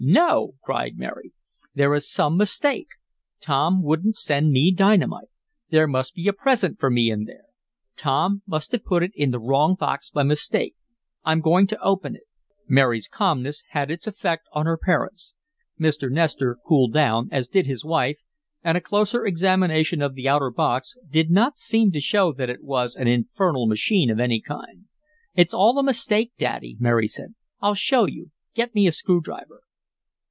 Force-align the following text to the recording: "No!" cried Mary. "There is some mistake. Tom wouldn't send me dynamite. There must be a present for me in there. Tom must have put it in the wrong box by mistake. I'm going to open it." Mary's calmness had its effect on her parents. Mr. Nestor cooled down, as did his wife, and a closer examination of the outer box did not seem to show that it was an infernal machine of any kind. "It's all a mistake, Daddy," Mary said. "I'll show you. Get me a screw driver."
"No!" 0.03 0.55
cried 0.63 0.97
Mary. 0.97 1.31
"There 1.75 1.93
is 1.93 2.11
some 2.11 2.35
mistake. 2.35 2.87
Tom 3.39 3.83
wouldn't 3.83 4.15
send 4.17 4.51
me 4.51 4.71
dynamite. 4.71 5.27
There 5.69 5.85
must 5.85 6.15
be 6.15 6.27
a 6.27 6.33
present 6.33 6.79
for 6.79 6.89
me 6.89 7.11
in 7.11 7.25
there. 7.25 7.45
Tom 7.95 8.41
must 8.47 8.71
have 8.71 8.83
put 8.83 9.03
it 9.03 9.11
in 9.13 9.29
the 9.29 9.39
wrong 9.39 9.75
box 9.75 10.09
by 10.09 10.23
mistake. 10.23 10.73
I'm 11.23 11.39
going 11.39 11.67
to 11.67 11.81
open 11.83 12.15
it." 12.15 12.23
Mary's 12.67 13.07
calmness 13.07 13.63
had 13.69 13.91
its 13.91 14.07
effect 14.07 14.47
on 14.51 14.65
her 14.65 14.75
parents. 14.75 15.35
Mr. 15.79 16.09
Nestor 16.09 16.57
cooled 16.67 16.93
down, 16.93 17.29
as 17.31 17.47
did 17.47 17.67
his 17.67 17.85
wife, 17.85 18.17
and 18.63 18.75
a 18.75 18.81
closer 18.81 19.23
examination 19.23 20.01
of 20.01 20.15
the 20.15 20.27
outer 20.27 20.49
box 20.49 20.97
did 21.11 21.29
not 21.29 21.59
seem 21.59 21.91
to 21.91 21.99
show 21.99 22.33
that 22.33 22.49
it 22.49 22.63
was 22.63 22.95
an 22.95 23.07
infernal 23.07 23.67
machine 23.67 24.09
of 24.09 24.19
any 24.19 24.41
kind. 24.41 24.85
"It's 25.35 25.53
all 25.53 25.77
a 25.77 25.83
mistake, 25.83 26.31
Daddy," 26.39 26.75
Mary 26.79 27.07
said. 27.07 27.35
"I'll 27.61 27.75
show 27.75 28.05
you. 28.05 28.31
Get 28.55 28.73
me 28.73 28.87
a 28.87 28.91
screw 28.91 29.21
driver." 29.21 29.61